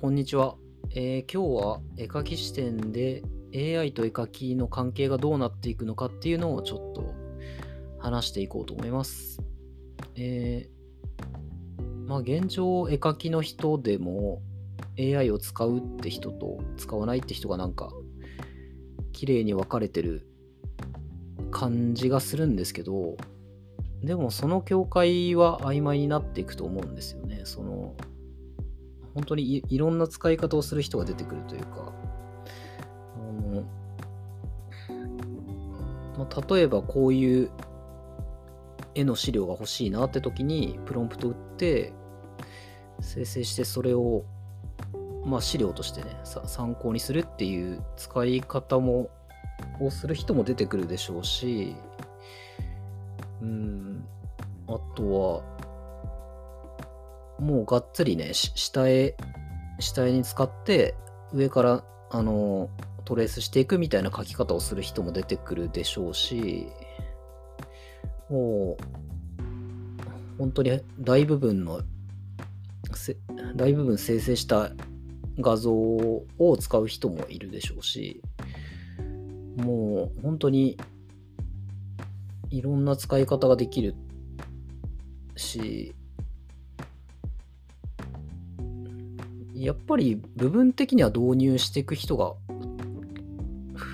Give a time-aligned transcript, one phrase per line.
[0.00, 0.54] こんにちは、
[0.94, 3.22] えー今日は絵描き視点で
[3.54, 7.14] AI と絵描きの関係がどうなっていくのかっていうのをちょっと
[7.98, 9.42] 話していこうと思います。
[10.16, 14.40] えーまあ現状絵描きの人でも
[14.98, 17.92] AI を使うって人と使わないって人がなんか
[19.12, 20.26] 綺麗に分かれてる
[21.50, 23.18] 感じがするんですけど
[24.02, 27.42] でもその境界は曖昧になっていくと思うんですよね。
[27.44, 27.94] その
[29.14, 31.92] 本当にいろんな使い方をする人が出てくるというか、
[33.16, 33.62] あの
[36.18, 37.50] まあ、例えばこういう
[38.94, 41.92] 絵の資料が欲しいなって時にプロンプト打って
[43.00, 44.24] 生成してそれを、
[45.24, 49.10] まあ、資料としてね参考にするっていう使い方も
[49.80, 51.74] をする人も出てくるでしょうし。
[53.42, 54.04] うん。
[54.68, 55.59] あとは
[57.40, 59.16] もうがっつりね、下絵、
[59.78, 60.94] 下絵に使って、
[61.32, 62.68] 上から、あの、
[63.04, 66.66] トレースしていくみたいな書き方をする人も出てくるでしょうし、
[68.28, 71.80] もう、本当に大部分の、
[73.56, 74.70] 大部分生成した
[75.38, 76.26] 画像を
[76.58, 78.22] 使う人もいるでしょうし、
[79.56, 80.76] もう本当に
[82.50, 83.94] いろんな使い方ができる
[85.36, 85.94] し、
[89.60, 92.32] やっぱり部分的には導入していく人が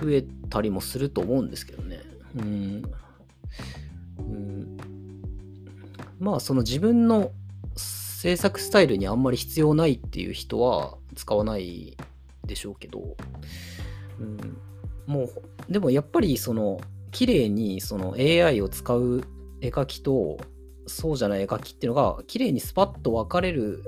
[0.00, 2.00] 増えたりもすると思うんですけどね。
[2.36, 2.82] うん。
[4.18, 4.76] うん、
[6.18, 7.30] まあその自分の
[7.76, 11.94] 制作スタイルにあんまり必要ないっていう人は使わない
[12.46, 13.16] でしょうけど、
[14.18, 14.58] うん、
[15.06, 19.24] もうでもやっぱりその綺麗にその AI を使う
[19.60, 20.38] 絵描きと
[20.86, 23.82] そうじゃない絵描きっていうのが綺麗にスパッと分かれる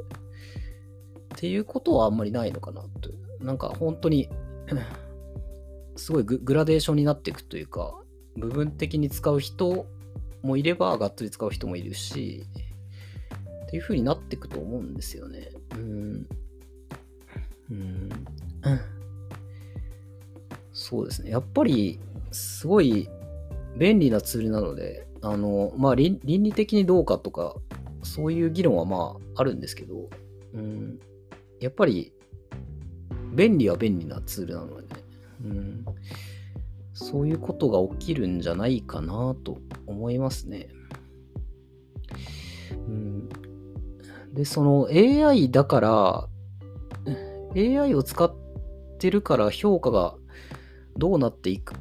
[1.34, 3.10] っていうことはあんまりないのかなと。
[3.40, 4.28] なんか本当に
[5.96, 8.02] すごいグラデーションになっていくというか、
[8.36, 9.86] 部分的に使う人
[10.42, 12.46] もいれば、がっつり使う人もいるし、
[13.66, 15.50] っていう風になっていくと思うんですよね。
[15.74, 16.26] うん。
[17.70, 18.08] うん。
[20.72, 21.30] そうですね。
[21.30, 22.00] やっぱり、
[22.32, 23.08] すごい
[23.78, 27.56] 便利なツールなので、あの、まあ、倫理的にどうかとか、
[28.02, 30.08] そういう議論はまあ、あるんですけど、
[30.54, 30.98] うん。
[31.62, 32.12] やっぱり、
[33.34, 34.88] 便利は便利なツールなので、ね、
[35.44, 35.84] うん、
[36.92, 40.68] そういうことが起きるんじゃないかなと思いますね。
[42.70, 43.28] うん、
[44.34, 46.28] で、その AI だから、
[47.54, 48.34] AI を使っ
[48.98, 50.16] てるから評価が
[50.96, 51.74] どうなっていく、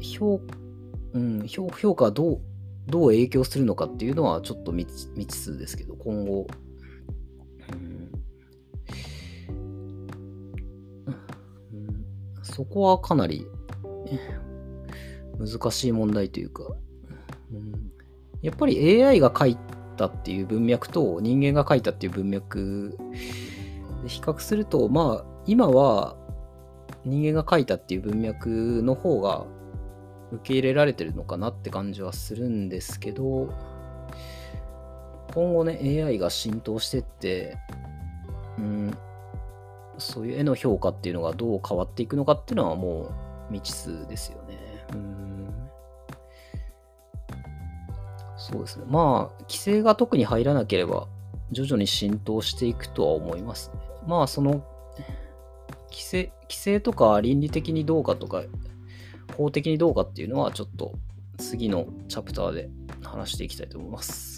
[0.00, 0.40] 評,、
[1.12, 2.40] うん、評価がどう
[2.86, 4.86] どう影響するのかっていうのはちょっと未
[5.26, 6.46] 知数ですけど、今後、
[12.42, 13.46] そこはかなり
[15.38, 16.64] 難しい問題というか、
[17.52, 17.90] うん、
[18.42, 19.56] やっぱり AI が書い
[19.96, 22.96] たっていう文脈と人間が書いたっていう文脈
[24.02, 26.16] で比較すると、まあ今は
[27.04, 29.46] 人間が書いたっていう文脈の方が
[30.32, 33.52] 受け入れられてるのかなって感じはするんですけど、
[35.34, 37.56] 今後ね AI が浸透してって、
[38.58, 38.94] うん、
[40.00, 43.12] そういう絵の評価っていうのがどう変わっていくのかっていうのはも
[43.50, 44.58] う未知数ですよね。
[44.92, 45.30] うん
[48.40, 48.86] そうですね。
[48.88, 51.06] まあ、規制が特に入らなければ、
[51.52, 53.80] 徐々に浸透していくとは思いますね。
[54.06, 54.64] まあ、その、
[55.90, 58.42] 規制、規制とか倫理的にどうかとか、
[59.36, 60.94] 法的にどうかっていうのは、ちょっと
[61.36, 62.70] 次のチャプターで
[63.02, 64.29] 話していきたいと思います。